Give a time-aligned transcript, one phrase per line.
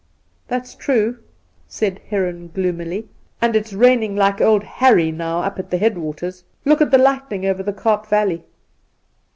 [0.47, 1.19] 'That's true,'
[1.67, 3.07] said Heron gloomily;'
[3.39, 6.43] and it's raining like old Harry now up at the headwaters.
[6.65, 8.43] Look at the lightning over the Kaap Valley